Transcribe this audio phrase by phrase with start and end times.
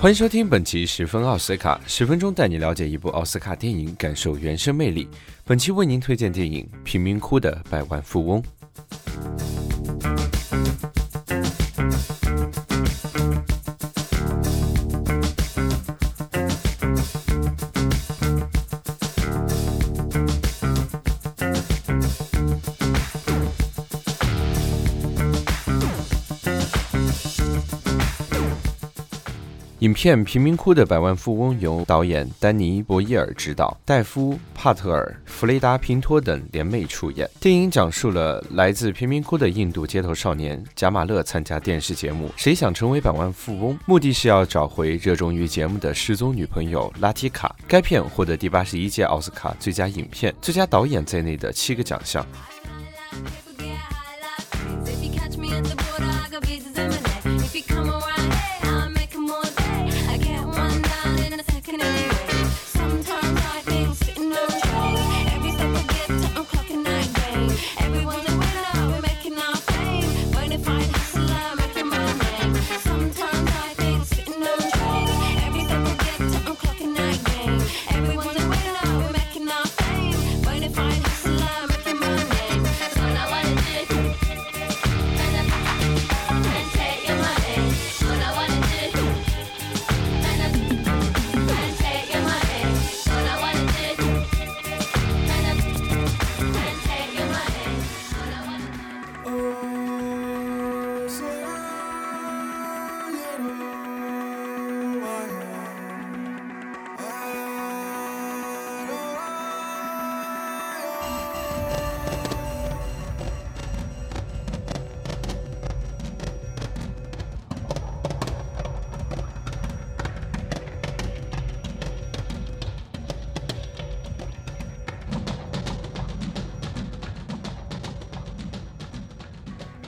[0.00, 5.06] 欢迎收听本期十分奥斯卡，十分钟带你了解一部奥斯卡电影，感受原声魅力。
[5.44, 8.42] 本期为您推荐电影《贫民窟的百万富翁》。
[29.80, 37.26] 影片《贫民窟的百万富翁》由导演丹尼·博伊尔执导，戴夫·帕特尔、弗雷达·平托等联袂出演。
[37.40, 47.56] 电影讲述了来自贫民窟的印度街头少年贾马勒参加电视节目《谁想成为百万富翁》，目的是要找回热衷于节目的失踪女朋友拉提卡。
[47.66, 52.26] 该片获得第八十一届奥斯卡最佳影片、最佳导演在内的七个奖项。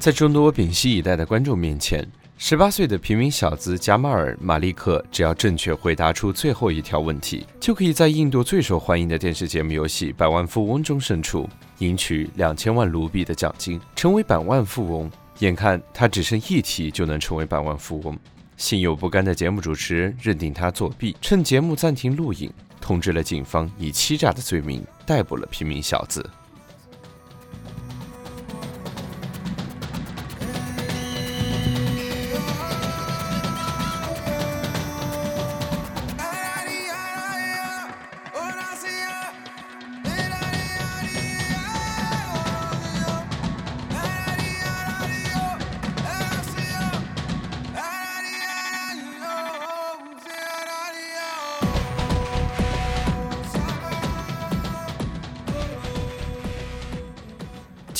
[0.00, 2.02] 在众多屏息以待的观众面前，
[2.38, 11.46] 十八岁的平民小子贾马尔·马利克只要正确回答出最后一条问题，就可以在印度最受欢迎的电视节目游戏《百万富翁》中胜出，
[11.80, 15.10] 赢取两千万卢比的奖金，成为百万富翁。
[15.40, 18.18] 眼看他只剩一题就能成为百万富翁，
[18.56, 22.50] 心有不甘的节目主持人认定他作弊，趁节目暂停录影，
[22.80, 26.24] 通知了警方，以欺诈的罪名逮捕了平民小子。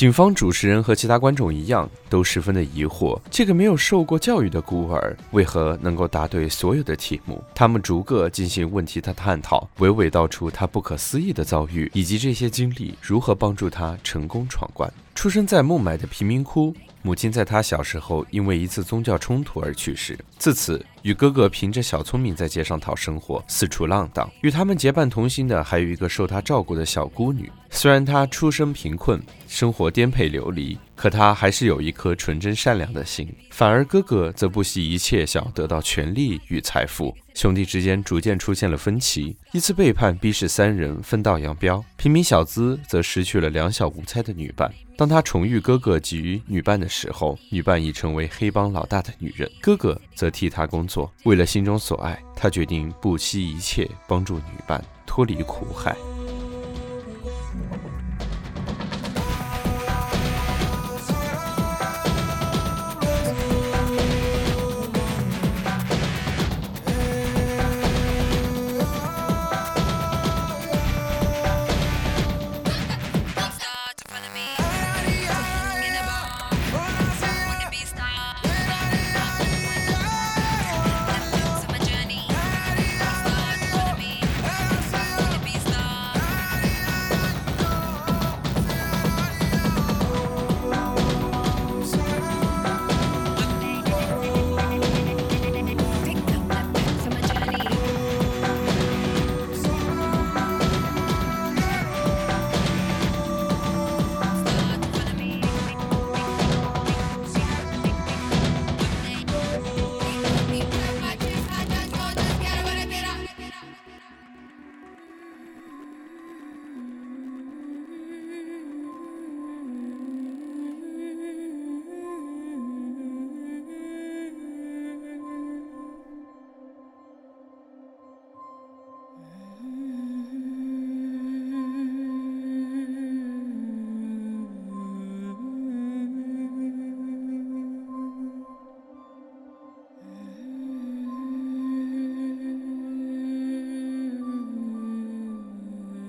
[0.00, 7.44] 警方主持人和其他观众一样，都十分的疑惑，这个没有受过教育的孤儿为何能够答对所有的题目？
[7.54, 14.90] 他们逐个进行问题的探讨，娓娓道出他不可思议的遭遇，以及这些经历如何帮助他成功闯关。
[15.14, 16.74] 出生在孟买的贫民窟。
[17.02, 24.30] 母亲在他小时候因为一次宗教冲突而去世，自此与哥哥凭着小聪明在街上讨生活，四处浪荡。
[24.42, 27.50] 与他们结伴同行的还有一个受他照顾的小孤女。
[27.70, 30.78] 虽然她出身贫困，生活颠沛流离。
[31.00, 41.82] 可他还是有一颗纯真善良的心，反而哥哥则不惜一切想要得到权力与财富，兄弟之间逐渐出现了分歧，一次背叛逼使三人分道扬镳。
[41.96, 51.10] 平民小资则失去了两小无猜的女伴，当他重遇哥哥给予女伴的时候，女伴已成为黑帮老大的女人，哥哥则替他工作。
[51.24, 55.96] 为了心中所爱，他决定不惜一切帮助女伴脱离苦海。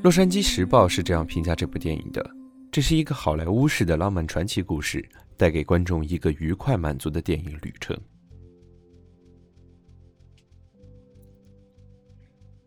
[0.01, 2.27] 洛杉矶时报是这样评价这部电影的：
[2.71, 5.07] 这是一个好莱坞式的浪漫传奇故事，
[5.37, 7.95] 带给观众一个愉快满足的电影旅程。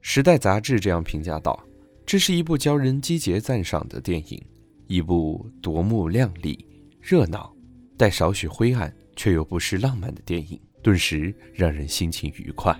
[0.00, 1.60] 时代杂志这样评价道
[2.06, 4.40] ：“这是一部教人积节赞赏的电影，
[4.86, 6.64] 一部夺目亮丽、
[7.00, 7.52] 热闹、
[7.96, 12.78] 带少许灰暗却又不失浪漫的电影，顿时让人心情愉快。”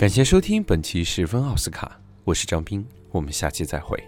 [0.00, 4.02] 感谢收听本期十分奥斯卡，我是张斌，我们下期再会。